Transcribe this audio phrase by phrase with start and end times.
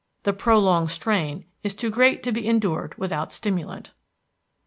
[0.23, 3.91] The prolonged strain is too great to be endured without stimulant.